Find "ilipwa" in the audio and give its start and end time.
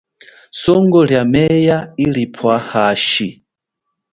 1.97-2.59